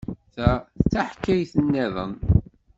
[0.35, 2.13] Ta d taḥkayt niḍen.